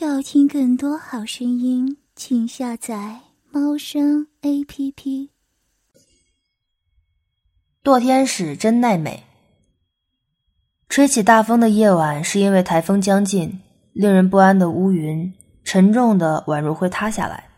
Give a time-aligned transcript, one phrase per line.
[0.00, 3.18] 要听更多好声音，请下载
[3.50, 5.30] 猫声 A P P。
[7.82, 9.24] 堕天使真奈美。
[10.88, 13.60] 吹起大风的夜晚，是因为台风将近，
[13.92, 15.34] 令人不安的乌云
[15.64, 17.48] 沉重的宛如会塌下来。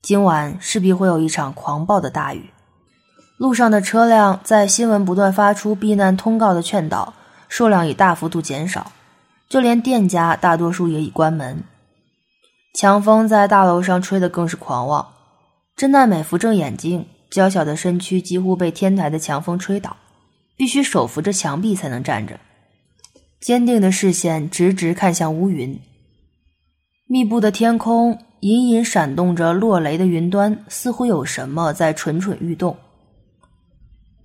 [0.00, 2.50] 今晚势必会有一场狂暴的大雨。
[3.38, 7.14] 路上的车辆在新闻不断发出避难通告的劝导，
[7.48, 8.92] 数量已大幅度减少。
[9.48, 11.62] 就连店家大多数也已关门，
[12.74, 15.14] 强风在大楼上吹得更是狂妄。
[15.76, 19.96] 真奈美扶正眼睛，娇小的身躯几乎被天台的强风吹倒，
[20.56, 22.40] 必须手扶着墙壁才能站着。
[23.40, 25.78] 坚定的视线直直看向乌云，
[27.06, 32.76] 密布的天空隐隐闪动着落雷的云端，似乎有什么在蠢蠢欲动。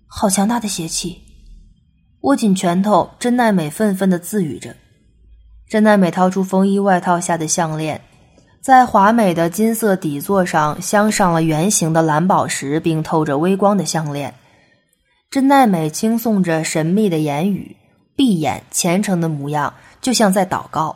[0.08, 1.22] 好强大的邪气！
[2.22, 4.76] 握紧拳头，真奈美愤愤的自语着。
[5.72, 8.02] 真奈美掏出风衣外套下的项链，
[8.60, 14.34] 在华美的金色底座上镶上了圆形的蓝宝石，并透着微光的项链。
[15.30, 17.78] 真奈美轻诵着神秘的言语，
[18.18, 20.94] 闭眼虔诚的模样，就像在祷告，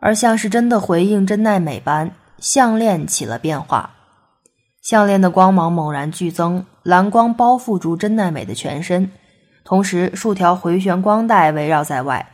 [0.00, 3.88] 而像是真的回应真奈美般，项链起了变化。
[4.82, 9.08] 项链的光芒猛然剧增，蓝光包覆住真奈美的全身，
[9.64, 12.32] 同时数条回旋光带围绕在外。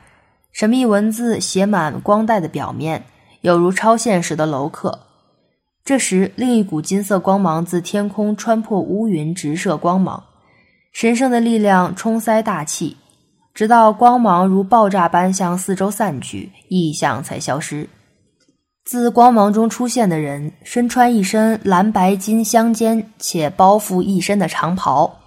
[0.52, 3.04] 神秘文字写满光带的表面，
[3.40, 5.00] 有如超现实的楼客。
[5.84, 10.22] 这时，另一股金色光芒自天空穿破乌云，直射光芒。
[10.92, 12.96] 神圣的力量冲塞大气，
[13.54, 17.88] 直到光芒如爆炸般向四周散去，异象才消失。
[18.84, 25.18] 自光芒中出现的人，身穿一身蓝白金相间且包覆一身的长袍，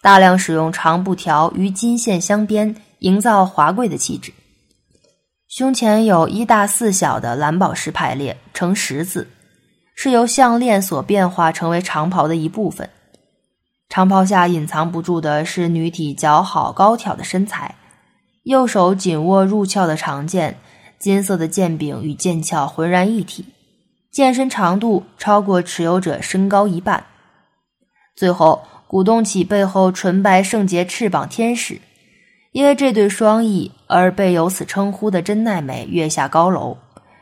[0.00, 4.32] 大量使用长布条与金线镶边，营造华贵的气质。
[5.54, 9.28] 胸前有一大四小的蓝宝石排列成十字，
[9.94, 12.88] 是由项链所变化成为长袍的一部分。
[13.90, 17.74] 长袍下隐藏不住的是女体姣好高挑的身材，
[18.44, 20.56] 右手紧握入鞘的长剑，
[20.98, 23.44] 金色的剑柄与剑鞘浑然一体，
[24.10, 27.04] 剑身长度超过持有者身高一半。
[28.16, 31.78] 最后鼓动起背后纯白圣洁翅膀天使。
[32.52, 36.76] 因为这对双翼而被由此称呼的真奈美跃下高楼，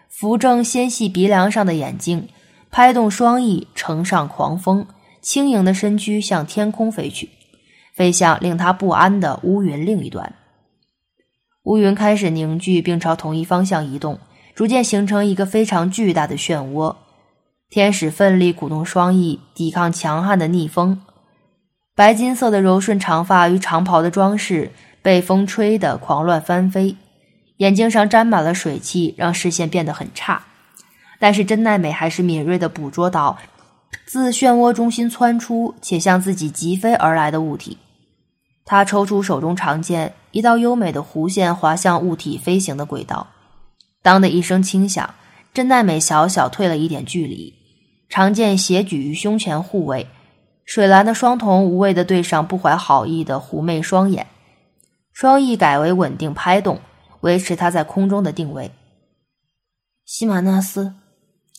[0.08, 2.28] 扶正纤细鼻梁上的眼睛，
[2.70, 4.86] 拍动双翼乘上狂风，
[5.22, 7.30] 轻盈的身躯向天空飞去，
[7.94, 10.34] 飞向令他不安的乌云另一端。
[11.62, 14.18] 乌云开始凝聚，并朝同一方向移动，
[14.56, 16.96] 逐渐形成一个非常巨大的漩涡。
[17.68, 21.00] 天使奋力鼓动双翼，抵抗强悍的逆风。
[21.94, 24.72] 白金色的柔顺长发与长袍的装饰。
[25.02, 26.96] 被风吹得狂乱翻飞，
[27.56, 30.42] 眼睛上沾满了水汽，让视线变得很差。
[31.18, 33.36] 但是真奈美还是敏锐地捕捉到
[34.06, 37.78] 自漩涡中心窜出且向自己疾飞而来的物体。
[38.64, 43.26] 他抽出手中长剑，一道优美的弧线划向物体飞行的轨道。
[44.02, 45.14] 当的一声轻响，
[45.52, 47.52] 真奈美小小退了一点距离，
[48.08, 50.06] 长剑斜举于胸前护卫。
[50.64, 54.26] 水蓝的双瞳无畏地对上不怀好意的狐媚双眼。
[55.20, 56.80] 双翼改为稳定拍动，
[57.20, 58.72] 维持它在空中的定位。
[60.06, 60.94] 西马纳斯，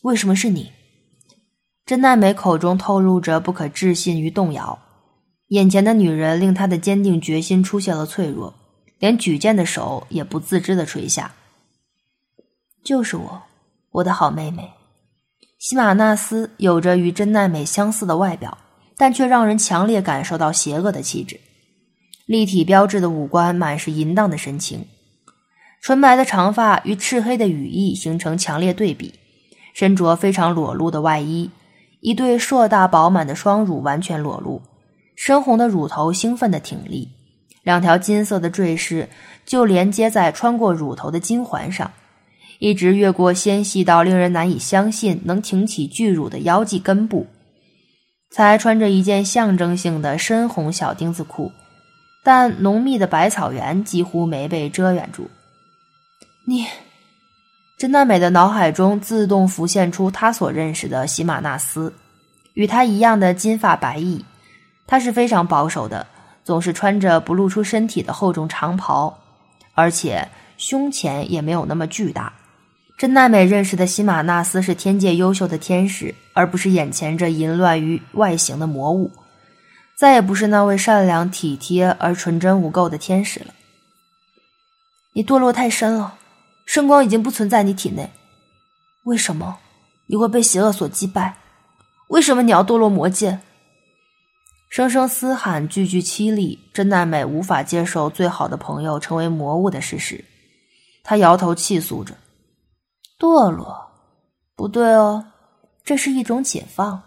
[0.02, 0.72] 为什么是你？
[1.86, 4.80] 真奈美口中透露着不可置信与动摇。
[5.50, 8.56] 眼前的女人令她的坚定决心出现了脆弱，
[8.98, 11.36] 连举剑的手也不自知的垂下。
[12.84, 13.44] 就是我，
[13.92, 14.72] 我的好妹妹。
[15.60, 18.58] 西马纳斯有着与真奈美相似的外表，
[18.98, 21.40] 但却让人强烈感受到邪恶的气质。
[22.32, 24.86] 立体标志的五官满是淫荡的神情，
[25.82, 29.16] 纯白的长发与赤黑的羽翼形成强烈对比，
[29.74, 31.52] 身着非常裸露的外衣，
[32.00, 34.62] 一对硕大饱满的双乳完全裸露，
[35.14, 37.10] 深红的乳头兴奋地挺立，
[37.64, 39.10] 两条金色的坠饰
[39.46, 41.92] 就连接在穿过乳头的金环上，
[42.60, 47.28] 一直越过纤细到令人难以相信能挺起巨乳的腰际根部，
[48.30, 51.52] 才穿着一件象征性的深红小丁字裤。
[52.24, 55.30] 但浓密的百草园几乎没被遮掩住。
[56.46, 56.66] 你，
[57.78, 61.94] 真奈美的脑海中自动浮现出她所认识的喜马纳斯，
[62.54, 64.26] 与她一样的金发白翼。
[64.88, 66.06] 他是非常保守的，
[66.44, 69.18] 总是穿着不露出身体的厚重长袍，
[69.74, 70.28] 而且
[70.58, 72.34] 胸前也没有那么巨大。
[72.98, 79.10] 真奈美认识的喜马纳斯是天界优秀的天使，而不是眼前这淫乱于外形的魔物。
[80.02, 83.54] 再也不是那位善良、体贴而纯真无垢的天使了。
[85.14, 86.18] 你堕落太深了，
[86.66, 88.10] 圣光已经不存在你体内。
[89.04, 89.60] 为什么
[90.08, 91.38] 你会被邪恶所击败？
[92.08, 93.42] 为什么你要堕落魔界？
[94.72, 96.58] 声声嘶喊，句句凄厉。
[96.74, 100.26] 真奈美无法接受最好的朋友成为魔物的事实，
[101.04, 102.16] 她摇头气诉着
[103.22, 103.92] ：“堕落？
[104.56, 105.24] 不对哦，
[105.84, 107.04] 这是一种解放。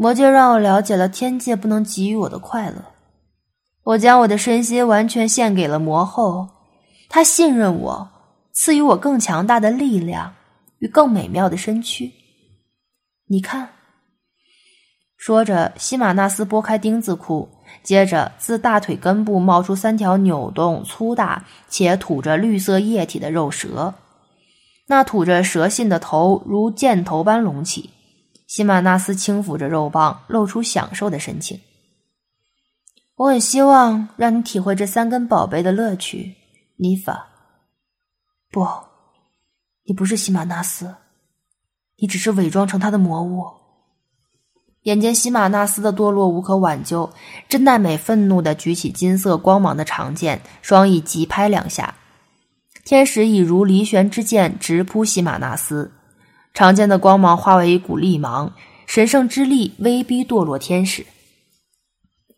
[0.00, 2.76] 魔界让我了解了天界不能给予我的快乐。
[3.82, 6.48] 我将我的身心完全献给了魔后，
[7.10, 8.08] 她信任我，
[8.54, 10.32] 赐予我更强大的力量
[10.78, 12.12] 与更美妙的身躯。
[13.26, 13.72] 你看。”
[15.20, 17.50] 说着，西马纳斯拨开丁字裤，
[17.82, 23.92] 接着自大腿根部冒出三条扭动、粗大且吐着绿色液体的肉蛇。
[24.86, 27.90] 那吐着蛇信的头如箭头般隆起。
[28.50, 31.60] 西马纳斯轻抚着肉棒，露出享受的神情。
[33.14, 36.34] 我很希望让你体会这三根宝贝的乐趣，
[36.74, 37.28] 妮法。
[38.50, 38.66] 不，
[39.84, 40.92] 你不是西马纳斯，
[41.98, 43.46] 你只是伪装成他的魔物。
[44.82, 47.08] 眼见西马纳斯的堕落无可挽救，
[47.48, 51.94] 真奈美愤怒的举起金色光芒的长剑，双翼急拍两下，
[52.84, 55.92] 天使已如离弦之箭直扑西马纳斯。
[56.52, 58.52] 长剑的光芒化为一股力芒，
[58.86, 61.06] 神圣之力威逼堕落天使。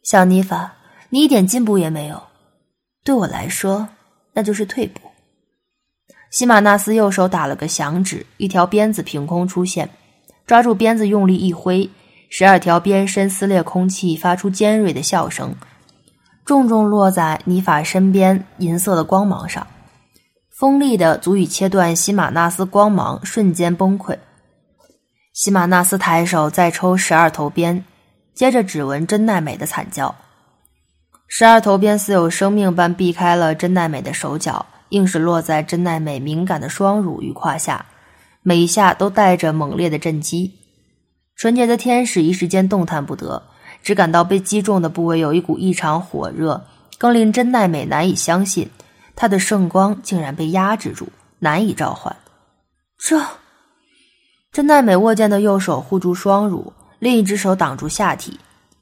[0.03, 0.75] 小妮法，
[1.11, 2.23] 你一点进步也没有，
[3.05, 3.89] 对我来说
[4.35, 5.01] 那就是退步。
[6.31, 9.91] 西马纳斯右手打了个响指，一条鞭子凭空出现，
[10.47, 11.89] 抓住鞭子用力一挥。
[12.29, 15.55] 十二条鞭身撕裂空气，发出尖锐的笑声，
[16.47, 19.67] 重重落在尼法身边银色的光芒上，
[20.63, 24.17] 锋利的足以切断西马纳斯光芒，瞬间崩溃。
[25.33, 27.85] 西马纳斯抬手再抽十二头鞭，
[28.33, 30.15] 接着只闻真奈美的惨叫。
[31.27, 37.85] 十二头鞭似有生命般避开了真奈美的手脚，硬是落在真奈美敏感的双乳与胯下，
[38.45, 40.53] 每一下都带着猛烈的震击。
[41.35, 43.43] 纯洁的天使一时间动弹不得，
[43.83, 46.65] 只感到被击中的部位有一股异常火热，
[46.99, 48.71] 更令真奈美难以相信，
[49.15, 52.15] 他的圣光竟然被压制住，难以召唤。
[52.99, 53.25] 这，
[54.51, 58.39] 真奈美握剑的右手护住双乳，另一只手挡住下体，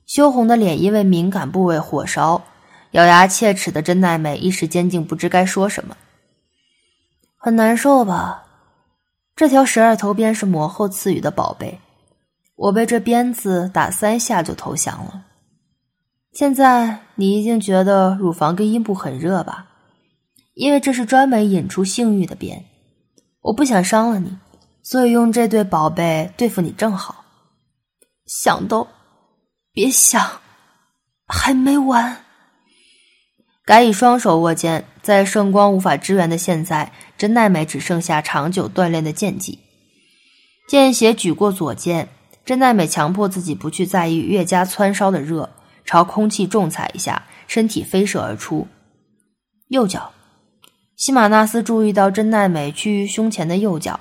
[0.07, 2.43] 羞红的脸因为敏感部位火烧，
[2.93, 5.97] 咬牙切齿的真奈美一时间竟不知该说什么。
[7.37, 8.45] 很难受吧？
[9.35, 11.81] 这条十二头鞭是魔后赐予的宝贝。
[12.57, 15.25] 我被这鞭子打三下就投降了。
[16.35, 19.70] 现在你一定觉得乳房跟阴部很热吧？
[20.61, 22.67] 因为这是专门引出性欲的鞭。
[23.41, 24.37] 我不想伤了你，
[24.83, 27.25] 所以用这对宝贝对付你正好。
[28.27, 28.87] 想都
[29.73, 30.43] 别想，
[31.27, 32.27] 还没完。
[33.65, 39.61] 改以双手握剑，在圣光无法支援的现在，真奈美只剩下长久锻炼的剑技。
[40.69, 42.11] 剑斜举过左剑。
[42.45, 45.49] 真奈美强迫自己不去在意越加蹿烧的热，
[45.85, 48.67] 朝空气重踩一下，身体飞射而出。
[49.69, 50.13] 右脚，
[51.01, 53.99] 西马纳斯注意到真奈美屈于胸前的右脚，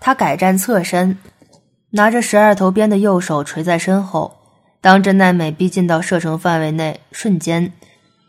[0.00, 1.16] 他改站侧身，
[1.90, 4.38] 拿着十二头鞭的右手垂在身后。
[4.80, 7.72] 当真奈美逼近到射程范围内，瞬间，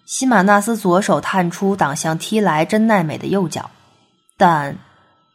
[0.06, 3.72] 西马纳斯左手探出挡向踢来真奈美的右脚，
[4.38, 4.78] 但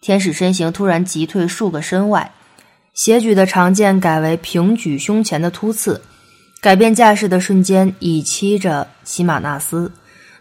[0.01, 2.31] 天使身形突然急退数个身外。
[2.95, 6.01] 斜举的长剑改为平举胸前的突刺，
[6.61, 9.91] 改变架势的瞬间，已欺着西马纳斯，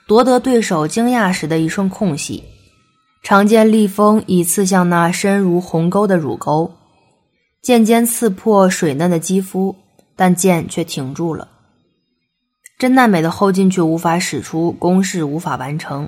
[0.07, 2.43] 夺得对手惊讶时的一瞬空隙。
[3.21, 6.71] 长剑利锋已刺向那深如鸿沟的乳沟，
[7.61, 9.75] 剑尖刺破水嫩的肌肤，
[10.15, 11.49] 但剑却停住了。
[12.79, 16.07] 真奈美的后劲却无法使出，攻势无法完成。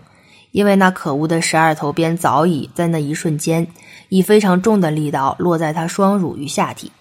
[0.51, 3.67] 因为那可恶的十二头鞭早已在那一瞬间
[4.07, 6.91] 以非常重的力道落在他双乳与下体，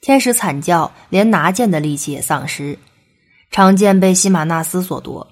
[0.00, 2.76] 天使惨叫，连拿剑的力气也丧失，
[3.52, 5.28] 长剑被西马纳斯所夺，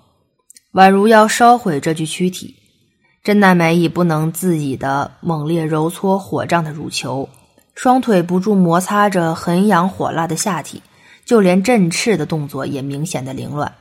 [0.73, 2.57] 宛如要烧毁这具躯体。
[3.25, 7.29] 真奈美已不能自已的猛烈揉搓火胀的乳球，
[7.75, 10.83] 双腿不住摩擦着很痒火辣的下体，
[11.27, 13.75] 就连振翅的动作也明显的凌乱。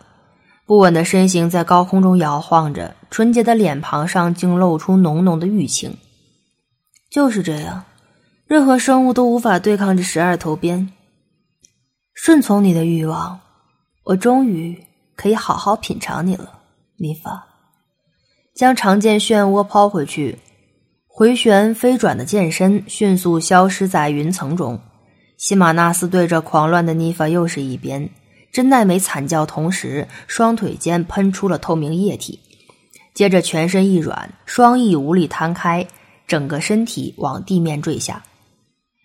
[0.65, 5.95] 不稳的身形在高空中摇晃着，纯洁的脸庞上竟露出浓浓的欲情。
[7.09, 7.85] 就是这样，
[8.47, 10.91] 任何生物都无法对抗这十二头鞭。
[12.13, 13.39] 顺从你的欲望，
[14.03, 14.83] 我终于
[15.15, 16.56] 可以好好品尝你了，
[16.97, 17.47] 米法。
[18.53, 20.39] 将长剑漩涡抛回去，
[21.07, 24.79] 回旋飞转的剑身迅速消失在云层中。
[25.37, 28.09] 西马纳斯对着狂乱的妮法又是一鞭。
[28.51, 32.39] 真奈美惨叫，同时双腿间喷出了透明液体，
[33.13, 35.85] 接着全身一软，双翼无力摊开，
[36.25, 38.23] 整个身体往地面坠下。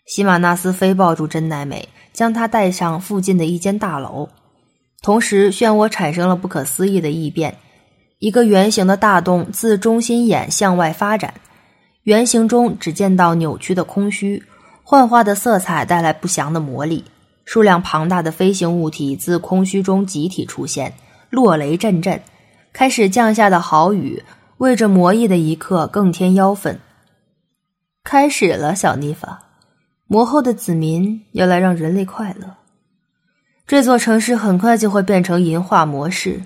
[0.07, 4.31] 西马纳斯飞抱住真奈美，将她带上附近的一间大楼，
[5.03, 7.59] 同时漩涡产生了不可思议的异变。
[8.23, 11.35] 一个圆形的大洞自中心眼向外发展，
[12.05, 14.45] 圆形中只见到扭曲的空虚，
[14.85, 17.05] 幻化的色彩带来不祥的魔力。
[17.45, 20.95] 数量庞大的飞行物体自空虚中集体出现，
[21.31, 22.23] 落雷阵阵，
[22.73, 24.23] 开始降下的豪雨
[24.59, 26.77] 为这魔异的一刻更添妖氛。
[28.05, 29.43] 开始了，小妮法，
[30.07, 32.55] 魔后的子民要来让人类快乐。
[33.67, 36.41] 这座城市很快就会变成银化模式，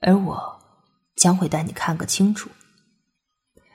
[0.00, 0.51] 而我。
[1.16, 2.48] 将会带你看个清楚。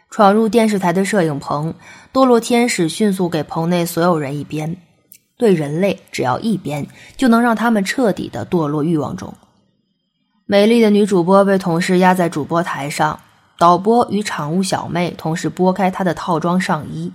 [0.10, 1.74] 闯入电视台的摄影棚，
[2.14, 4.78] 堕落天使迅速给棚内所有人一鞭，
[5.38, 9.34] 对人类只要一鞭，就能让他们彻底的堕落欲望中。
[10.46, 13.20] 美丽的女主播被同事压在主播台上，
[13.60, 17.12] 导播与场务小妹同时拨开她的套装上衣，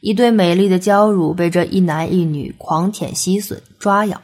[0.00, 4.22] 一对美丽的娇乳被这一男一女狂舔、吸吮、抓咬，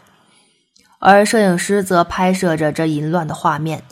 [1.01, 3.83] 而摄影师则拍摄着这淫乱的画面。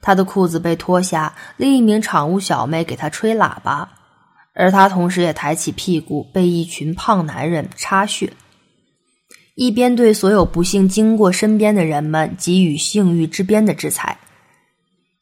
[0.00, 3.88] 他的裤子被脱下，另一名场务小妹给他吹喇叭，
[4.54, 8.32] 而他同时也抬起屁股，被一群胖男人插血，
[9.54, 14.18] 一边对所有不幸经过身边的人们给予性欲之鞭的制裁。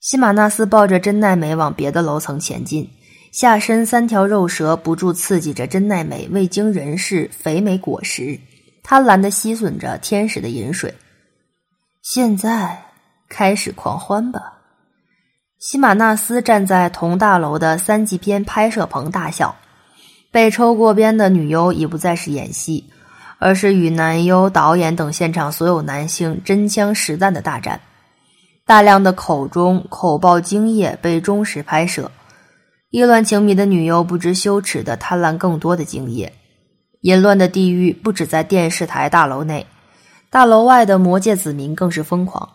[0.00, 2.88] 西马纳斯抱着真奈美往别的楼层前进，
[3.32, 8.38] 下身三条肉蛇不住刺激着真奈美未经人事肥美果实，
[8.84, 10.94] 贪婪的吸吮着天使的饮水。
[12.02, 12.84] 现在
[13.28, 14.55] 开始狂欢吧！
[15.58, 19.56] 西马纳斯站在同大楼的三级片拍摄棚大笑，
[20.30, 22.84] 被抽过鞭的女优已不再是演戏，
[23.38, 27.80] 而是与男优、导演等现场所有男性真枪实弹的大战。
[28.66, 32.10] 大量的口中口爆精液被忠实拍摄，
[32.90, 36.32] 意乱情迷的女优不知羞耻的贪婪更多的精液。
[37.00, 39.66] 淫乱的地狱不止在电视台大楼内，
[40.28, 42.50] 大楼外的魔界子民更是疯狂。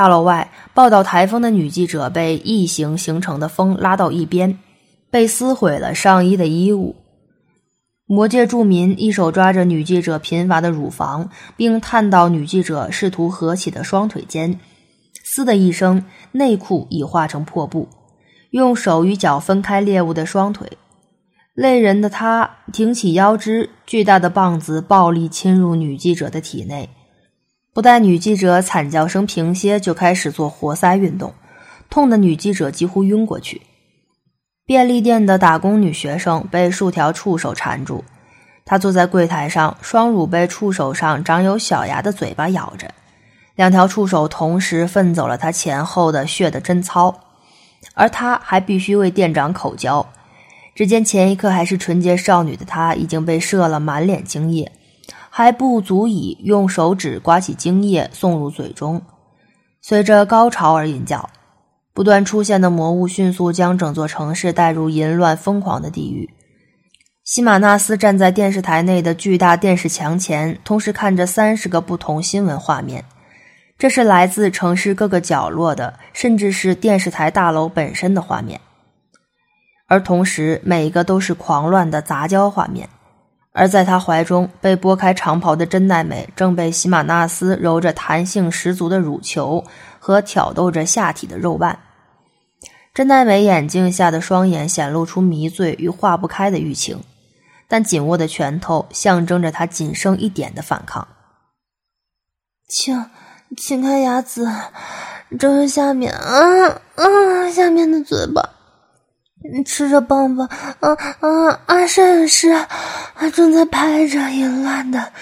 [0.00, 4.58] 大楼外，报道台风的女记者被异形形成的风拉到一边，
[5.10, 6.96] 被撕毁了上衣的衣物。
[8.06, 14.58] 魔界住民一手抓着女记者贫乏的乳房，并探到女记者试图合起的双腿间，
[15.22, 16.02] 嘶的一声，
[16.32, 17.86] 内裤已化成破布。
[18.52, 20.78] 用手与脚分开猎物的双腿，
[21.52, 26.88] 累人的他挺起腰肢，巨大的棒子暴力侵入女记者的体内。
[27.72, 31.32] 不待女记者惨叫声平歇，就开始做活塞运动，
[31.88, 33.62] 痛的女记者几乎晕过去。
[34.66, 38.02] 便利店的打工女学生被数条触手缠住，
[38.64, 42.92] 她坐在柜台上，双乳被触手上长有小牙的嘴巴咬着，
[43.54, 47.20] 两条触手同时分走了她前后的血的贞操，
[47.94, 50.04] 而她还必须为店长口交。
[50.74, 54.72] 只见前一刻还是纯洁少女的她，已经被射了满脸精液。
[55.32, 59.00] 还不足以用手指刮起精液送入嘴中，
[59.80, 61.30] 随着高潮而淫叫，
[61.94, 66.28] 不断出现的魔物迅速将整座城市带入淫乱疯狂的地狱。
[67.22, 73.04] 西马纳斯站在电视台内的巨大电视墙前，同时看着三十个不同新闻画面，
[73.78, 78.60] 这是来自城市各个角落的，甚至是电视台大楼本身的画面，
[79.86, 82.88] 而同时每一个都是狂乱的杂交画面。
[83.52, 89.64] 而在他怀中被拨开长袍的真奈美，正被西马纳斯揉着弹性十足的乳球
[89.98, 91.78] 和挑逗着下体的肉瓣。
[92.94, 97.02] 真奈美眼睛下的双眼显露出迷醉与化不开的欲情，
[97.66, 101.06] 但紧握的拳头象征着他仅剩一点的反抗。
[102.68, 103.04] 请，
[103.56, 104.48] 请开牙子，
[105.38, 108.59] 这是下面啊啊下面的嘴巴。
[109.64, 110.46] 吃着棒棒，
[110.80, 111.86] 啊啊啊！
[111.86, 112.68] 摄影师啊，
[113.32, 115.12] 正在拍着淫乱的、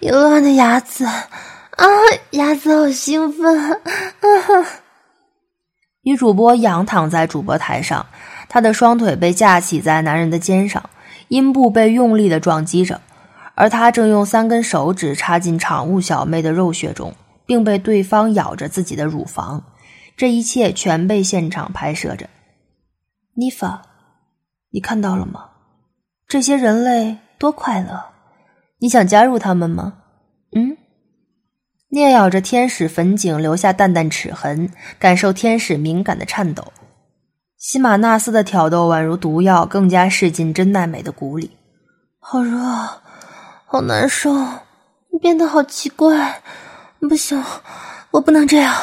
[0.00, 1.86] 淫乱的牙子，啊，
[2.30, 3.72] 牙子好兴奋！
[3.72, 4.66] 啊哈！
[6.02, 8.06] 女主播仰躺在主播台上，
[8.48, 10.88] 她的双腿被架起在男人的肩上，
[11.28, 13.00] 阴部被用力的撞击着，
[13.54, 17.14] 而她正用三根手指插进场务小妹的肉穴中，
[17.44, 19.62] 并被对方咬着自己的乳房。
[20.16, 22.26] 这一切全被现场拍摄着。
[23.38, 23.82] 妮法，
[24.70, 25.50] 你看到了吗？
[26.26, 28.02] 这些人类多快乐！
[28.78, 29.98] 你想加入他们吗？
[30.54, 30.76] 嗯？
[31.90, 36.72] 啮咬着天使粉颈，留下淡淡齿痕，感受天使敏感的颤抖。
[37.58, 41.56] 西马纳斯的挑逗宛如毒药，更加噬进真奈美的骨里。
[42.18, 42.58] 好热，
[43.66, 44.32] 好难受，
[45.12, 46.42] 你变得好奇怪。
[47.00, 47.42] 不行，
[48.12, 48.74] 我不能这样。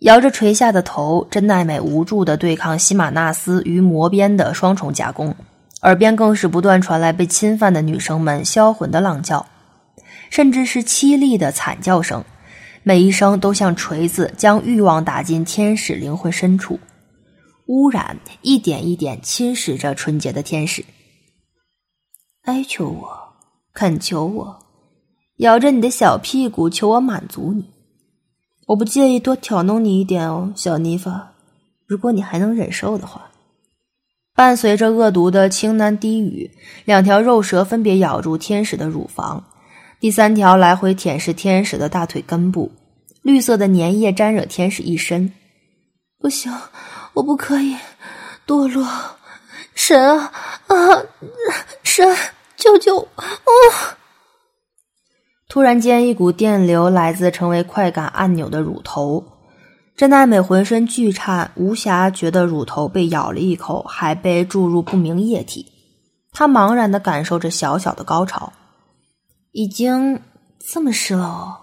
[0.00, 5.34] 摇着垂下的头，真奈美无助的对抗西马纳斯与魔鞭的双重夹攻，
[5.82, 9.44] 耳边更是不断传来被侵犯的女生们销魂的浪叫，
[10.30, 12.24] 甚至是凄厉的惨叫声，
[12.82, 16.80] 每一声都像锤子将欲望打进天使灵魂深处，
[17.66, 20.82] 污染一点一点侵蚀着纯洁的天使。
[22.44, 23.34] 哀求我，
[23.74, 24.58] 恳求我，
[25.36, 27.68] 摇着你的小屁股求我满足你，
[28.70, 31.32] 我不介意多挑弄你一点哦，小妮法，
[31.88, 33.32] 如果你还能忍受的话。
[34.32, 36.52] 伴随着恶毒的轻喃低语，
[36.84, 39.42] 两条肉蛇分别咬住天使的乳房，
[39.98, 42.70] 第三条来回舔舐天使的大腿根部，
[43.22, 45.32] 绿色的粘液沾惹天使一身。
[46.20, 46.56] 不行，
[47.14, 47.76] 我不可以
[48.46, 48.86] 堕落！
[49.74, 50.32] 神啊
[50.68, 50.76] 啊！
[51.82, 52.16] 神，
[52.56, 53.08] 救救我！
[55.50, 59.24] 突然间，一股电流来自成为快感按钮的乳头。
[59.96, 65.66] 真奈美浑身剧颤，无暇觉得乳头被咬了一口，还被注入不明液体。
[66.30, 68.52] 她茫然的感受着小小的高潮，
[69.50, 70.20] 已经
[70.72, 71.56] 这么湿了哦。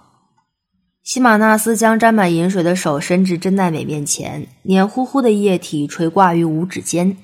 [1.01, 7.17] 西马纳斯将沾满饮水的手伸至真奈美面前，黏糊糊的液体垂挂于五指间，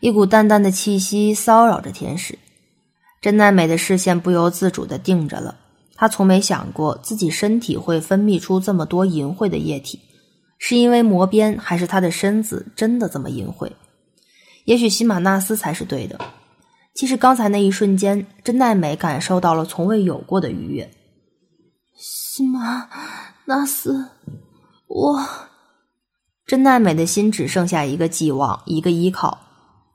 [0.00, 2.38] 一股淡淡的气息骚扰着天使。
[3.20, 5.56] 真奈美的视线不由自主的定着了，
[6.00, 10.00] 他从没想过自己身体会分泌出这么多淫秽的液体。
[10.58, 13.70] 是因为魔鞭，还是他的身子真的这么淫秽？
[14.64, 16.18] 也许西马纳斯才是对的。
[16.94, 20.90] 其实刚才那一瞬间，真奈美感受到了从未有过的愉悦。
[21.94, 22.88] 西马
[23.44, 24.08] 纳斯，
[24.86, 25.22] 我
[26.46, 29.38] 真奈美的心只剩下一个寄望，一个依靠，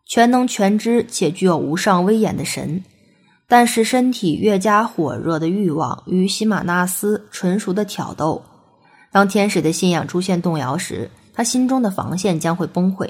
[0.05, 2.83] 全能全知且具有无上威严的神。
[3.47, 8.43] 但是身体越加火热的欲望与西马纳斯纯熟的挑逗。
[9.11, 13.09] 当天使的信仰出现动摇时，他心中的防线将会崩溃。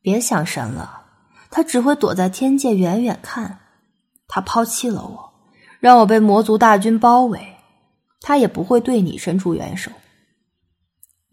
[0.00, 1.02] 别想神了，
[1.50, 3.58] 他只会躲在天界远远看。
[4.28, 5.32] 他抛弃了我，
[5.78, 7.38] 让我被魔族大军包围。
[8.20, 9.90] 他也不会对你伸出援手。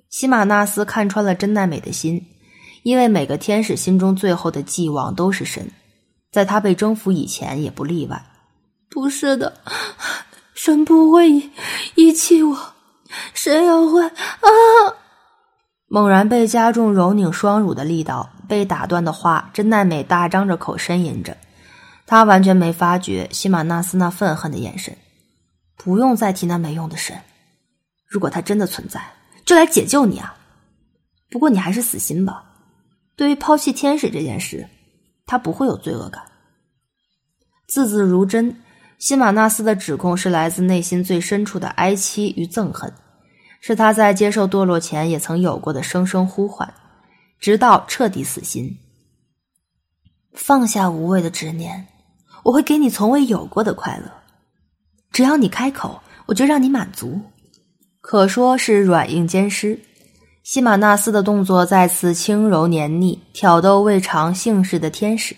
[0.09, 2.25] 西马纳斯看穿了真奈美的心，
[2.81, 5.71] 因为每个天使心中最后的寄望都是神，
[6.31, 8.23] 在他被征服以前也不例外。
[8.89, 9.61] 不是的，
[10.53, 11.29] 神不会
[11.95, 12.73] 遗弃我。
[13.33, 14.49] 神也会啊！
[15.87, 21.35] 猛然被加重揉拧双乳的力道，被打断的话，真奈美大张着口呻吟着。
[22.05, 24.95] 她完全没发觉西马纳斯那愤恨的眼神。
[25.75, 27.17] 不用再提那没用的神，
[28.05, 29.01] 如果他真的存在，
[29.45, 30.35] 就来解救你啊！
[31.31, 32.43] 不过你还是死心吧。
[33.15, 34.67] 对于抛弃天使这件事，
[35.29, 36.23] 他不会有罪恶感。
[37.67, 38.63] 字字如真。
[38.97, 42.91] 西马纳斯的指控是来自内心最深处的哀戚与憎恨，
[43.61, 46.73] 是他在接受堕落前也曾有过的声声呼唤，
[47.39, 48.77] 直到彻底死心。
[50.33, 51.87] 放下无谓的执念，
[52.43, 54.11] 我会给你从未有过的快乐。
[55.11, 57.21] 只要你开口，我就让你满足。
[58.01, 59.79] 可说是软硬兼施。
[60.43, 65.35] 西马纳斯的动作再次轻柔黏腻，挑逗未尝性事的天使。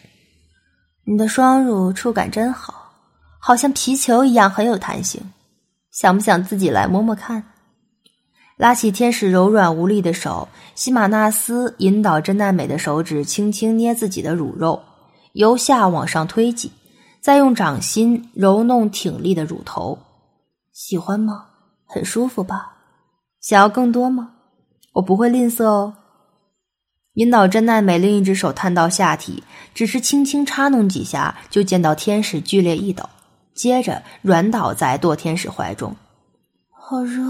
[1.04, 2.80] 你的双乳触感真好。
[3.44, 5.20] 好像皮球一样很有弹性，
[5.90, 7.44] 想不想自己来摸摸看？
[8.56, 14.84] 拉起天使柔软无力的手，西马纳斯引导真奈美的手指轻轻捏自己的乳肉，
[15.34, 16.72] 由下往上推挤，
[17.20, 19.98] 再用掌心揉弄挺立的乳头。
[20.72, 21.48] 喜欢吗？
[21.88, 22.78] 很舒服吧？
[23.42, 24.30] 想要更多吗？
[24.94, 25.94] 我不会吝啬哦。
[27.16, 33.10] 引导真奈美另一只手探到下体，只是轻轻插弄几下，就见到天使剧烈一抖。
[33.54, 35.96] 接着软倒在堕天使怀中，
[36.72, 37.22] 好热，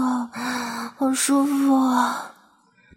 [0.96, 2.32] 好舒服啊！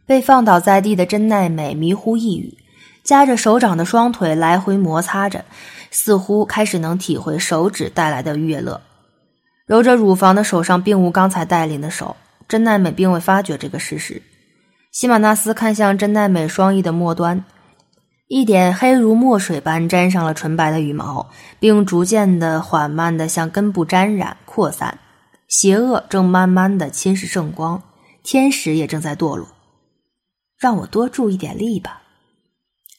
[0.05, 2.55] 被放倒在地的真奈美迷糊一语，
[3.03, 5.43] 夹着手掌的双腿来回摩擦着，
[5.89, 8.79] 似乎开始能体会手指带来的悦乐。
[9.65, 12.15] 揉着乳房的手上并无刚才带领的手，
[12.47, 14.21] 真奈美并未发觉这个事实。
[14.95, 17.43] 西马纳斯看向真奈美双翼的末端。
[18.29, 21.29] 一点黑如墨水般沾上了纯白的羽毛，
[21.59, 24.97] 并逐渐的、缓慢的向根部沾染、扩散。
[25.49, 27.83] 邪恶正慢慢的侵蚀圣光，
[28.23, 29.49] 天使也正在堕落。
[30.57, 32.01] 让我多助一点力吧。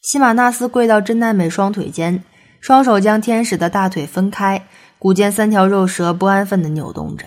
[0.02, 2.22] 西马纳斯跪到真奈美双腿间，
[2.61, 7.24] 双手将天使的大腿分开，骨间三条肉蛇不安分的扭动着。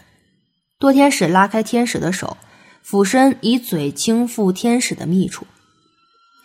[0.79, 2.37] 堕天使拉开天使的手，
[2.81, 5.45] 俯身以嘴轻抚天使的密处。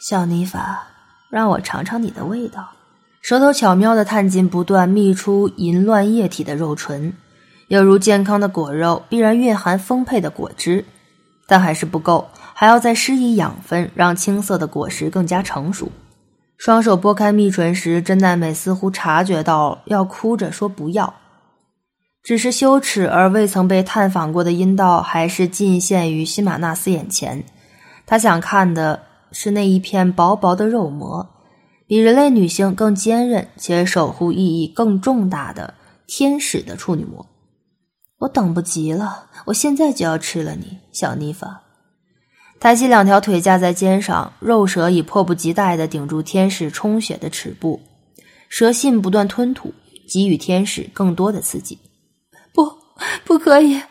[0.00, 0.88] 小妮法。
[1.30, 2.70] 让我尝尝你的味道，
[3.20, 7.12] 舌头巧妙的探进不断泌出淫乱液体的肉唇，
[7.66, 10.84] 犹如健康的果肉必然蕴含丰沛的果汁，
[11.48, 15.90] 但还是不够，还要再施以养分，让青涩的果实更加成熟。
[16.56, 21.12] 双手拨开蜜唇时，真奈美似乎察觉到，要哭着说不要。
[22.24, 27.44] 只是羞耻而未曾被探访过的阴道，还是尽现于西马纳斯眼前。
[28.06, 31.28] 他想看的是那一片薄薄的肉膜，
[31.86, 35.74] 比人类女性更坚韧且守护意义更重大的
[36.06, 37.26] 天使的处女膜。
[38.20, 41.60] 我等不及了，我现在就要吃了你，小妮法。
[42.58, 47.82] 抬起两条腿架在肩上，肉蛇已迫不及待地顶住天使充血的齿部，
[48.48, 49.74] 蛇信不断吞吐，
[50.08, 51.78] 给予天使更多的刺激。
[53.24, 53.82] 不，可以，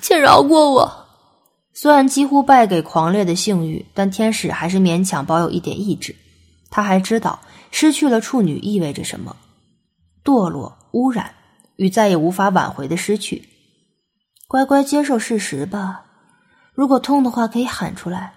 [0.00, 1.06] 请饶过我。
[1.74, 6.14] 虽然几乎败给狂烈的性欲，但天使还是勉强保有一点意志。
[6.70, 7.40] 他还知道
[7.70, 9.36] 失去了处女意味着什么：
[10.24, 11.34] 堕落、污染
[11.76, 13.48] 与再也无法挽回的失去。
[14.48, 16.04] 乖乖接受事实吧。
[16.74, 18.34] 如果痛的话，可以喊出来。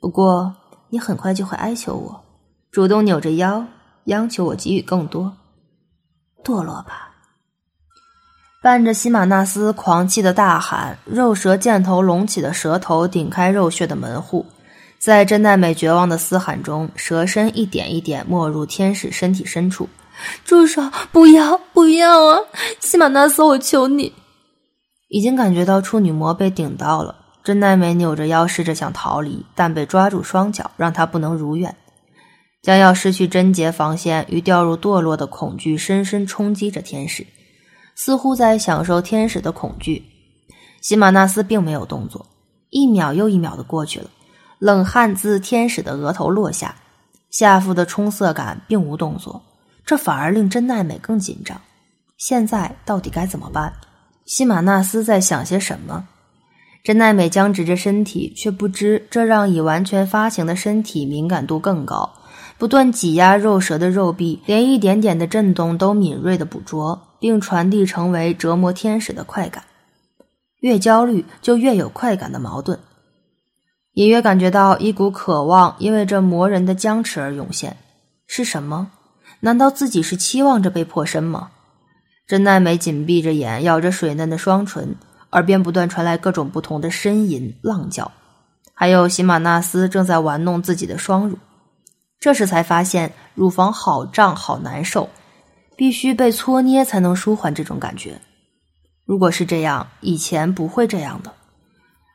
[0.00, 0.54] 不过
[0.90, 2.24] 你很快就会哀求我，
[2.70, 3.64] 主动扭着腰，
[4.04, 5.36] 央求我给予更多。
[6.44, 7.05] 堕落吧！
[8.66, 14.44] 伴着西马纳斯狂气的大喊，肉蛇箭头隆起的舌头顶开肉穴的门户，
[14.98, 19.88] 在真奈美绝望的嘶喊中，蛇身一点一点没入天使身体深处。
[20.44, 20.82] 住手！
[21.12, 21.56] 不要！
[21.72, 22.40] 不要啊！
[22.80, 24.12] 西马纳斯，我求你！
[25.10, 27.14] 已经感觉到处女膜被顶到了。
[27.44, 31.72] 真奈美扭着腰，试着想逃离，但被抓住双脚，让她不能如愿。
[32.64, 37.24] 将要失去贞洁防线与掉入堕落的恐惧深深冲击着天使，
[37.96, 40.04] 似乎在享受天使的恐惧。
[40.80, 42.24] 西马纳斯并没有动作，
[42.70, 44.08] 一秒又一秒的过去了，
[44.60, 46.76] 冷汗自天使的额头落下，
[47.30, 49.42] 下腹的充塞感并无动作，
[49.84, 51.60] 这反而令真奈美更紧张。
[52.18, 53.72] 现在到底该怎么办？
[54.24, 56.06] 西马纳斯在想些什么？
[56.84, 62.12] 真奈美僵直着身体，却不知这让已完全发情的身体敏感度更高，
[62.58, 69.64] 不断挤压肉蛇的肉壁，连一点点的震动都敏锐的捕捉，并传递成为折磨天使的快感。
[70.60, 72.78] 越焦虑就越有快感的矛盾，
[73.92, 77.76] 隐约感觉到一股渴望因为这磨人的僵持而涌现。
[78.26, 78.90] 是什么？
[79.40, 81.50] 难道自己是期望着被破身吗？
[82.26, 84.96] 真奈美紧闭着眼，咬着水嫩的双唇。
[85.32, 88.10] 耳边不断传来各种不同的呻吟、浪叫，
[88.72, 91.36] 还有西马纳斯正在玩弄自己的双乳。
[92.18, 95.10] 这时才发现乳房好胀、好难受，
[95.76, 98.20] 必须被搓捏才能舒缓这种感觉。
[99.04, 101.32] 如果是这样，以前不会这样的。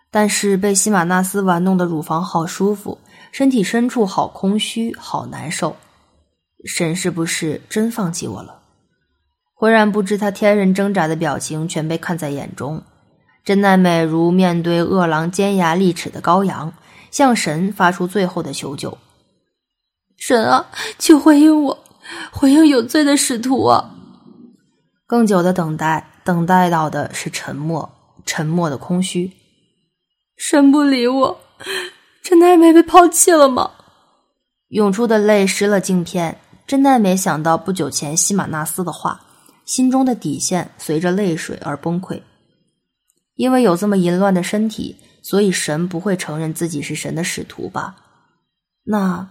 [0.09, 2.99] 但是被西马纳斯玩弄的乳房好舒服，
[3.31, 5.75] 身体深处好空虚、好难受。
[6.65, 8.59] 神是不是真放弃我了？
[9.53, 12.83] 浑然不知他天人挣扎的表情全被看在眼中。
[13.43, 16.73] 真奈美如面对饿狼尖牙利齿的羔羊，
[17.09, 18.97] 向神发出最后的求救
[20.17, 20.67] ：“神啊，
[20.99, 21.79] 请回应我，
[22.31, 23.95] 回应有罪的使徒啊！”
[25.07, 27.91] 更久的等待，等待到的是沉默，
[28.25, 29.33] 沉默的空虚。
[30.37, 31.39] 神不理我，
[32.23, 33.71] 真奈美被抛弃了吗？
[34.69, 36.39] 涌出的泪湿了镜片。
[36.65, 39.19] 真奈美想到不久前西马纳斯的话，
[39.65, 42.21] 心中的底线随着泪水而崩溃。
[43.35, 47.97] 因为有这么淫乱的身体，所以神不会承认自己是神的使徒吧？
[48.85, 49.29] 那，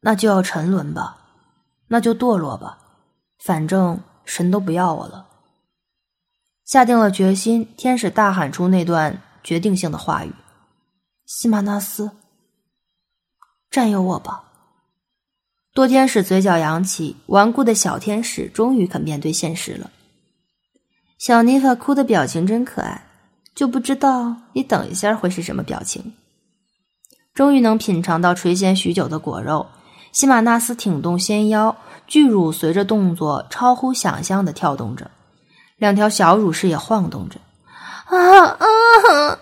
[0.00, 1.17] 那就要沉沦吧，
[1.88, 2.78] 那就堕落吧，
[3.38, 5.26] 反正神都不要我了。
[6.64, 10.32] 下定了决心，天使大喊出那段决定性的话语
[11.26, 12.12] ：“西马纳斯，
[13.70, 14.44] 占有我吧！”
[15.74, 19.90] 多天使嘴角扬起，顽固的小天使终于肯面对现实了。
[21.18, 23.04] 小妮法哭的表情真可爱。
[23.54, 26.14] 就不知道你等一下会是什么表情。
[27.34, 29.66] 终于能品尝到垂涎许久的果肉，
[30.12, 35.10] 西马纳斯挺动纤腰，巨乳随着动作超乎想象的跳动着，
[35.76, 37.38] 两条小乳室也晃动着。
[38.06, 39.38] 啊啊！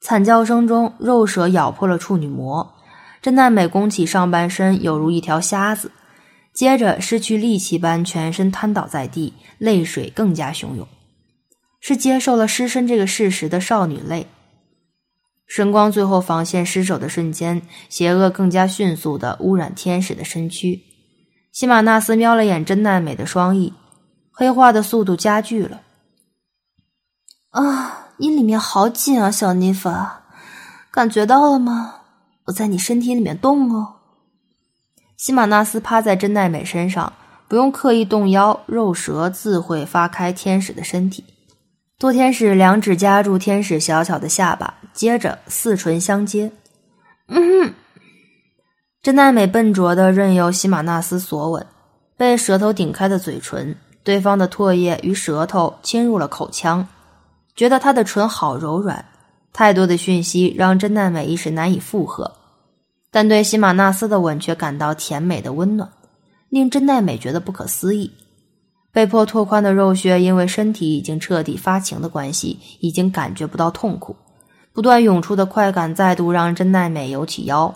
[0.00, 2.74] 惨叫声中，肉蛇咬破了处女膜，
[3.20, 5.90] 真奈美弓起上半身，犹如一条瞎子，
[6.52, 10.86] 接着失去力气般全身瘫倒在地，泪水更加汹涌。
[11.80, 14.28] 是接受了失身这个事实的少女泪。
[15.46, 20.80] 神光最后防线失守的瞬间，邪恶更加迅速的污染天使的身躯。
[21.52, 23.74] 西马纳斯瞄了眼真奈美的双翼，
[24.30, 25.82] 黑化的速度加剧了。
[27.50, 30.22] 啊，你里面好紧啊，小妮法，
[30.90, 31.96] 感觉到了吗？
[32.46, 33.96] 我在你身体里面动哦。
[35.18, 37.12] 西马纳斯趴在真奈美身上，
[37.46, 41.22] 不用刻意动腰，肉蛇自会发开天使的身体。
[42.02, 46.50] 多天使两指夹住天使小巧的下巴，接着四唇相接。
[47.28, 47.72] 嗯，
[49.00, 51.64] 真奈美笨拙的任由西马纳斯索吻，
[52.16, 56.88] 被舌头顶开的嘴唇，对方的唾液与舌头侵入了口腔，
[57.54, 59.04] 觉得他的唇好柔软。
[59.52, 62.32] 太多的讯息让真奈美一时难以负荷，
[63.12, 65.88] 但对西马纳斯的吻却感到甜美的温暖，
[66.48, 68.10] 令真奈美觉得不可思议。
[68.92, 74.14] 被迫拓宽的肉穴因为身体已经彻底发情的关系，已经感觉不到痛苦。
[74.74, 77.74] 不断涌出的快感再度让真奈美扭起腰，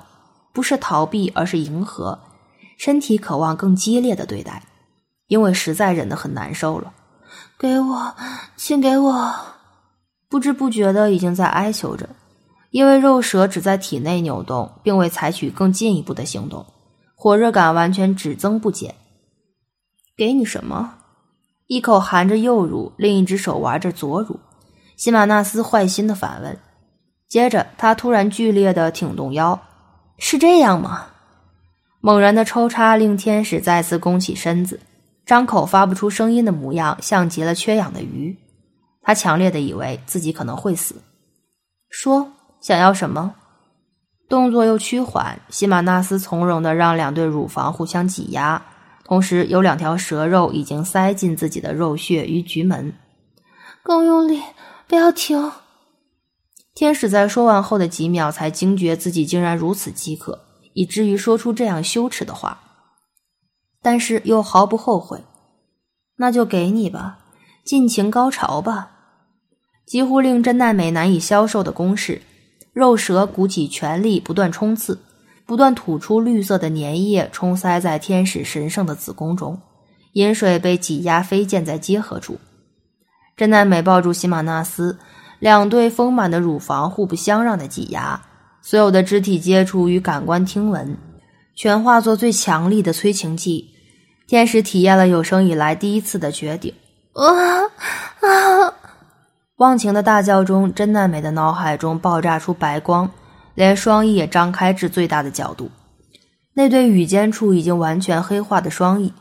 [0.52, 2.18] 不是逃避，而是迎合，
[2.78, 4.62] 身体渴望更激烈的对待，
[5.26, 6.92] 因为实在忍得很难受了。
[7.58, 8.14] 给我，
[8.56, 9.34] 请给我！
[10.28, 12.08] 不知不觉的已经在哀求着，
[12.70, 16.66] 因为肉蛇只在体内扭动，并未采取更进一步的行动，
[17.14, 18.94] 火热感完全只增不减。
[20.16, 20.94] 给你什么？
[21.66, 24.38] 一口含着右乳，另一只手玩着左乳。
[24.96, 26.58] 西马纳斯坏心的反问。
[27.28, 29.60] 接着，他突然剧烈的挺动腰，
[30.16, 31.06] 是这样吗？
[32.00, 34.78] 猛然的抽插令天使再次弓起身子，
[35.24, 38.36] 张口发不出声音的模样，像极了缺氧的鱼。
[39.02, 41.02] 他强烈的以为自己可能会死。
[41.90, 43.34] 说想要什么？
[44.28, 48.62] 动作又趋缓，西马纳斯从容的让两对乳房互相挤压，
[49.06, 52.92] 同时有两条蛇肉已经塞进自己的肉穴与菊门。
[53.84, 54.42] 更用力，
[54.88, 55.52] 不要停。
[56.74, 60.40] 天使在说完后的几秒才惊觉自己竟然如此饥渴，
[60.72, 62.60] 以至于说出这样羞耻的话，
[63.80, 65.22] 但是又毫不后悔。
[66.16, 67.18] 那就给你吧，
[67.64, 68.90] 尽情高潮吧！
[69.86, 72.22] 几乎令真奈美难以消受的攻势，
[72.72, 74.98] 肉蛇鼓起全力，不断冲刺，
[75.46, 79.58] 不断吐出绿色的粘液，冲塞在天使神圣的子宫中，
[80.12, 82.38] 饮水被挤压飞溅在结合处。
[83.36, 84.98] 真奈美抱住西马纳斯。
[85.38, 88.18] 两对丰满的乳房互不相让的挤压，
[88.62, 90.96] 所有的肢体接触与感官听闻，
[91.54, 93.70] 全化作最强力的催情剂。
[94.26, 96.72] 天使体验了有生以来第一次的绝顶，
[97.12, 97.22] 啊
[98.26, 98.72] 啊！
[99.56, 103.10] 忘情的大叫中，真奈美的脑海中爆炸出白光，
[103.56, 105.72] 连双翼也张开至最大的角度。
[106.54, 109.12] 那对羽尖处已经完全黑化的双翼，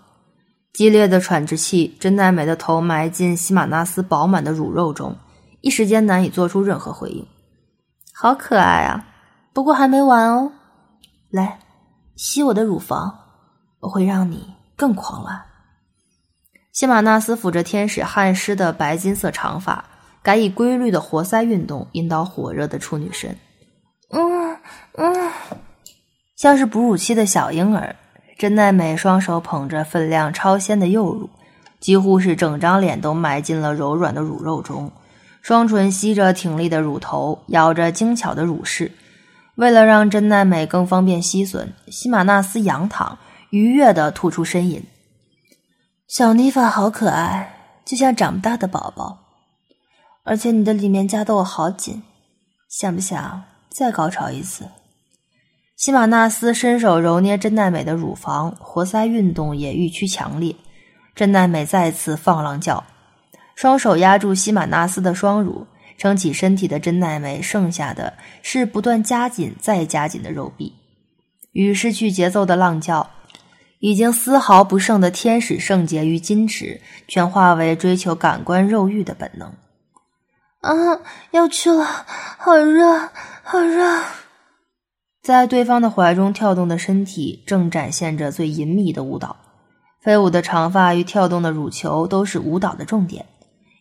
[0.73, 5.17] 激烈的喘着气，真奈美的头埋进西马纳斯饱满的乳肉中。
[5.61, 7.25] 一时间难以做出任何回应，
[8.13, 9.07] 好可爱啊！
[9.51, 10.51] 不过还没完哦，
[11.31, 11.59] 来
[12.15, 13.17] 吸我的乳房，
[13.79, 15.41] 我会让你更狂乱。
[16.71, 19.85] 西马纳斯抚着天使汗湿的白金色长发，
[20.21, 23.35] 改以规律的活塞运动引导火热的处女身。
[24.11, 24.57] 嗯
[24.97, 25.31] 嗯，
[26.35, 27.95] 像是哺乳期的小婴儿，
[28.37, 31.29] 真奈美双手捧着分量超鲜的幼乳，
[31.79, 34.91] 几乎是整张脸都埋进了柔软的乳肉中。
[35.41, 38.91] 双唇吸着挺立的乳头，咬着精巧的乳饰。
[39.55, 43.17] 为了让真奈美更方便吸吮，西马纳斯仰躺，
[43.51, 44.83] 愉悦地吐出呻吟。
[46.07, 49.19] 小妮法好可爱，就像长不大的宝宝。
[50.23, 52.03] 而且你的里面夹得我好紧，
[52.67, 53.43] 想不想
[53.77, 54.69] 再高潮一次？
[55.75, 60.55] 西马纳斯伸手揉捏真奈美的乳房，活塞运动也愈趋强烈。
[61.13, 62.85] 真奈美再次放浪叫。
[63.53, 70.73] 双手压住西马纳斯的双乳，撑起身体的真奈美，剩下的是不断加紧再加紧的肉壁，
[71.51, 73.09] 与失去节奏的浪叫，
[73.79, 79.53] 已经丝毫不剩的天使圣洁与矜持，全化为追求感官肉欲的本能。
[80.61, 80.71] 啊，
[81.31, 81.85] 要去了，
[82.37, 83.09] 好热，
[83.47, 84.01] 好热！
[85.21, 89.35] 在对方的怀中跳动的身体，正展现着最隐秘的舞蹈，
[90.01, 93.23] 飞舞的长发与跳动的乳球都是舞蹈的重点。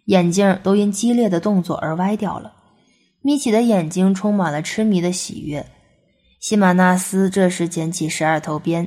[0.05, 2.53] 眼镜都因激烈的动作而歪掉了，
[3.23, 5.65] 眯起的眼睛充满了痴迷的喜悦。
[6.41, 8.87] 西马纳斯这时捡起十二头鞭，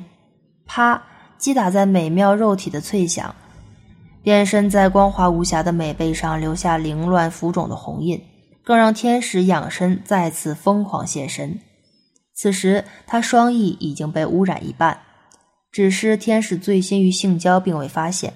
[0.68, 1.02] 啪
[1.40, 3.34] 击打在美妙肉体的脆响，
[4.22, 8.22] 鞭身在光滑无瑕的美背上留下凌乱浮肿的红印，
[8.68, 11.62] 更让天使仰身再次疯狂现身。
[12.36, 15.00] 此时他双翼已经被污染一半，
[15.72, 18.34] 只是天使醉心于性交并未发现。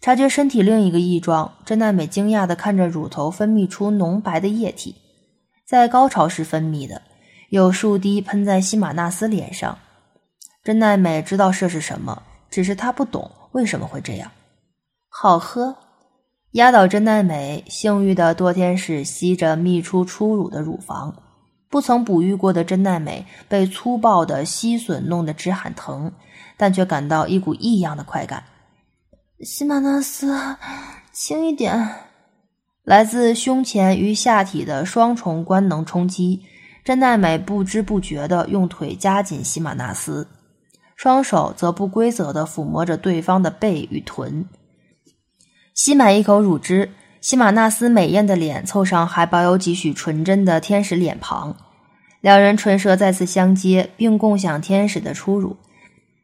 [0.00, 4.96] 察觉身体另一个异状，真奈美惊讶地看着乳头分泌出浓白的液体，
[5.66, 7.02] 在高潮时分泌的，
[7.50, 9.78] 有数滴喷在西马纳斯脸上。
[10.62, 14.32] 真奈美知道这是什么，只是她不懂为什么会这样。
[15.10, 15.76] 好喝，
[16.54, 21.12] 压倒真奈美，性欲的堕天使吸着泌出初乳的乳房，
[21.68, 26.12] 不曾哺育过的真奈美被粗暴的吸吮弄得直喊疼，
[26.56, 28.44] 但却感到一股异样的快感。
[29.40, 30.32] 西马纳斯，
[31.12, 31.88] 轻一点！
[32.84, 36.40] 来自胸前与下体的双重官能冲击，
[36.84, 40.28] 真奈美不知不觉地用腿夹紧西马纳斯，
[40.94, 44.46] 双手则不规则地抚摸着对方的背与臀，
[45.74, 46.90] 吸满一口乳汁。
[47.20, 51.56] 西马纳斯美艳的脸凑上还保有几许纯真的天使脸庞，
[52.20, 55.56] 两人唇舌再次相接，并共享天使的初乳，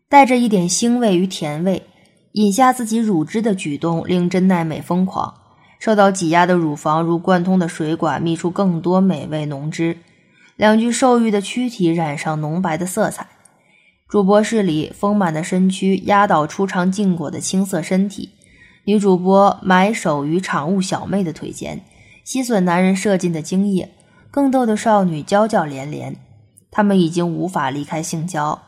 [0.08, 1.82] 带着一点腥味与甜味。
[2.32, 5.34] 饮下自己乳汁的举动令真奈美疯狂，
[5.80, 9.96] 受到挤压的乳房如贯通的水管，泌出更多美味浓汁。
[10.56, 13.26] 两具受孕的躯体染上浓白的色彩，
[14.06, 18.28] 主播室里丰满的身躯压倒出场禁果的青涩身体。
[18.84, 21.82] 女主播埋首于场务小妹的腿间，
[22.24, 23.92] 吸吮男人射进的精液。
[24.30, 26.16] 更逗的少女娇叫连连，
[26.70, 28.60] 他们已经无法离开性交。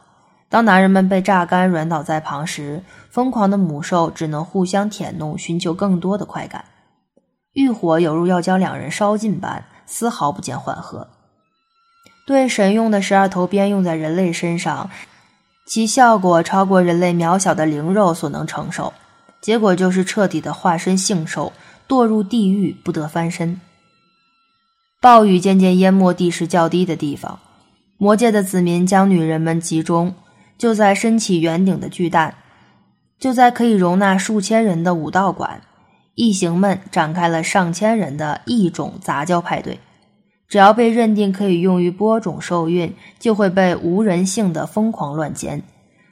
[0.48, 6.64] 当男人们被榨干软倒在旁时，疯狂的母兽只能互相舔弄，寻求更多的快感。
[7.52, 11.08] 欲火犹如要将两人烧尽般，丝毫不见缓和。
[12.26, 14.90] 对神用的十二头鞭用在人类身上，
[15.66, 18.92] 其效果超过人类渺小的灵肉所能承受。
[19.42, 21.52] 结果就是彻底的化身性兽，
[21.88, 23.60] 堕入地狱，不得翻身。
[25.00, 27.40] 暴雨渐渐淹没地势较低的地方，
[27.98, 30.14] 魔界的子民将女人们集中，
[30.56, 32.36] 就在升起圆顶的巨蛋，
[33.18, 35.60] 就在可以容纳数千人的武道馆，
[36.14, 39.80] 异形们展开了上千人的异种杂交派对。
[40.48, 45.64] 只要被认定可以用于播种受孕，就会被无人性的疯狂乱奸，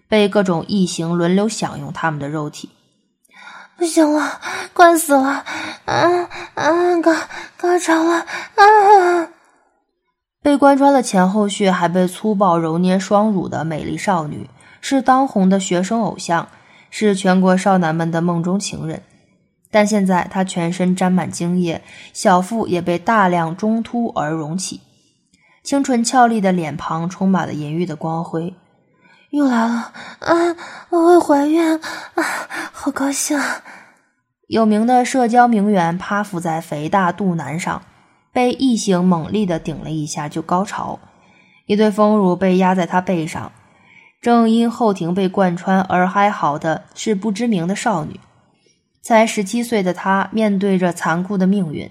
[0.09, 2.71] 被各种异形轮流享用他们的肉体。
[3.81, 4.39] 不行了，
[4.75, 5.43] 快死了！
[5.87, 7.15] 啊啊，高
[7.57, 8.17] 高潮了！
[8.19, 9.29] 啊！
[10.43, 14.51] 被贯穿了前后续，还被粗暴揉捏双乳的美丽少女，
[14.83, 16.47] 是当红的学生偶像，
[16.91, 19.03] 是全国少男们的梦中情人。
[19.71, 24.83] 但现在他全身沾满精液，小腹也被大量中凸而隆起，
[25.63, 28.53] 清纯俏丽的脸庞充满了淫欲的光辉。
[29.31, 30.57] 又来了啊！
[30.89, 31.81] 我会怀孕啊！
[32.73, 33.39] 好高兴！
[34.49, 37.81] 有名的社交名媛趴伏在肥大肚腩上，
[38.33, 40.99] 被异性猛力的顶了一下就高潮，
[41.67, 43.53] 一对丰乳被压在他背上。
[44.21, 48.19] 正因后庭被贯穿而哀嚎的是不知名的少女。
[49.01, 51.89] 才十七岁的她面对着残酷的命运，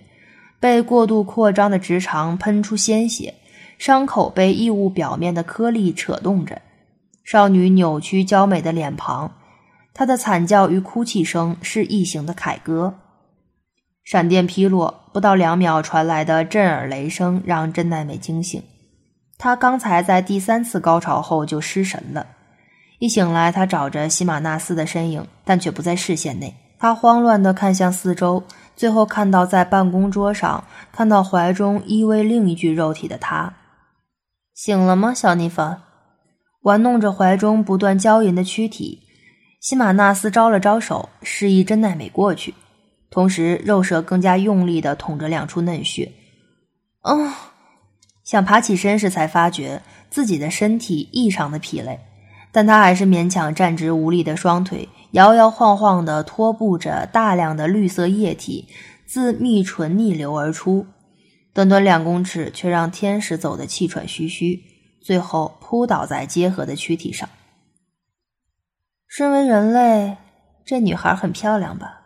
[0.59, 3.35] 被过度扩张的直肠喷出鲜血，
[3.77, 6.61] 伤口被异物表面的颗粒扯动着。
[7.29, 9.31] 少女扭曲娇美的脸庞，
[9.93, 12.95] 她的惨叫与哭泣声是异形的凯歌。
[14.03, 18.63] 闪电劈落，不到两秒传来的震耳雷声让真奈美惊醒。
[19.37, 22.25] 她刚才在第三次高潮后就失神了，
[22.97, 26.55] 一醒来，她找着西马纳斯的身影，但却不在视线内。
[26.79, 28.41] 她慌乱地看向四周，
[28.75, 33.53] 最后看到在办公桌上，看到怀中依偎另一具肉体的他。
[34.55, 35.77] 醒了吗，小妮芬？
[36.61, 39.01] 玩弄着怀中不断娇吟的躯体，
[39.61, 42.53] 西马纳斯招了招手，示意真奈美过去，
[43.09, 46.11] 同时肉舌更加用力地捅着两处嫩穴。
[47.01, 47.31] 哦，
[48.25, 51.97] 想爬起身时，才发觉自己的身体异常的疲累，
[52.51, 54.89] 但他还是勉强站直无力的双腿。
[55.11, 58.67] 摇摇晃晃地拖布着大量的绿色液体
[59.07, 60.85] 自蜜唇逆流而出，
[61.51, 64.61] 短短两公尺，却让天使走得气喘吁吁，
[65.01, 67.27] 最后扑倒在结合的躯体上。
[69.07, 70.17] 身为人类，
[70.65, 72.01] 这女孩很漂亮吧？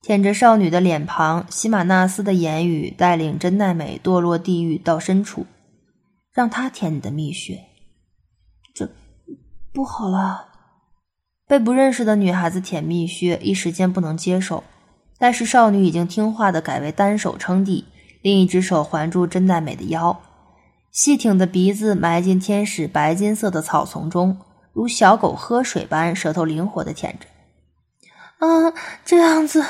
[0.00, 5.46] 舔着少女的脸庞，西马纳斯的言语带领真奈美堕落地狱到深处，
[6.32, 7.64] 让她舔你的蜜穴，
[8.74, 8.88] 这
[9.72, 10.48] 不好了。
[11.46, 14.64] 被不认识的女孩子舔蜜穴，一时间不能接受。
[15.18, 17.84] 但是少女已经听话的改为单手撑地，
[18.22, 20.20] 另一只手环住真奈美的腰，
[20.92, 24.36] 细挺的鼻子埋进天使白金色的草丛中，
[24.74, 27.26] 如小狗喝水般，舌头灵活的舔着。
[28.46, 29.64] 啊，这样子，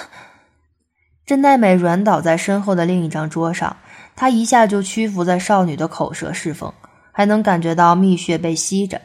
[1.25, 3.77] 真奈美软倒在身后的另一张桌上，
[4.17, 6.75] 她一下就屈服在少女的口舌侍奉，
[7.13, 9.01] 还能感觉到蜜穴被吸着。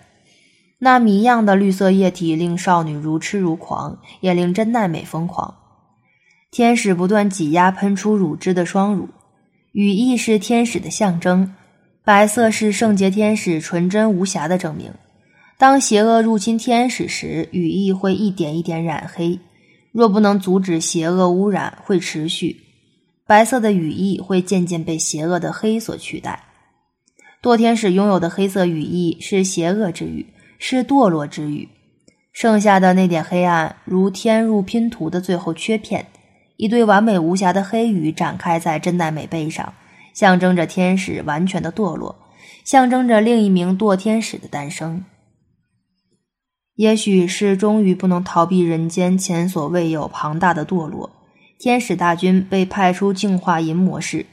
[0.80, 5.54] 那谜样的绿色液体令少女如痴如狂，也令真奈美疯狂。
[6.50, 9.10] 天使不断挤压喷出乳汁的双乳，
[9.72, 11.54] 羽翼是天使的象征，
[12.08, 14.94] 白色是圣洁天使纯真无瑕的证明。
[15.58, 19.40] 当邪恶入侵天使时，羽翼会一点一点染黑；
[19.92, 22.62] 若不能阻止邪恶污染，会持续。
[23.26, 26.46] 白色的羽翼会渐渐被邪恶的黑所取代。
[27.42, 30.28] 堕天使拥有的黑色羽翼是邪恶之羽。
[30.60, 31.68] 是堕落之羽，
[32.32, 36.06] 剩下的那点黑暗，如天入拼图的最后缺片。
[36.56, 39.74] 一对完美无瑕的黑羽展开在真奈美背上，
[40.18, 42.16] 象征着天使完全的堕落，
[42.66, 45.06] 象征着另一名堕天使的诞生。
[46.74, 51.12] 也许是终于不能逃避人间前所未有庞大的堕落，
[51.60, 54.26] 天使大军被派出净化银模式，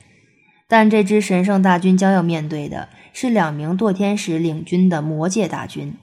[0.67, 5.95] 但这支神圣大军将要面对的是两名堕天使领军的魔界大军。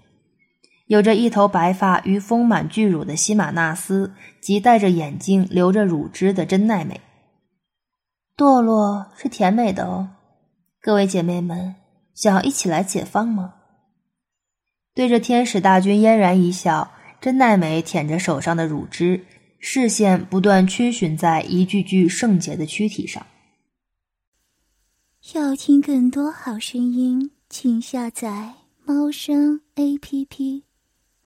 [0.85, 7.01] 有着一头白发与丰满巨乳的西马纳斯，及戴着眼镜、流着乳汁的真奈美。
[8.41, 10.09] 堕落是甜美的哦，
[10.81, 11.75] 各位姐妹们，
[12.15, 13.53] 想要一起来解放吗？
[14.95, 19.23] 对着天使大军嫣然一笑，真奈美舔着手上的乳汁，
[19.59, 23.23] 视线不断逡巡在一具具圣洁的躯体上。
[25.35, 30.63] 要听更多好声音，请下载猫声 A P P。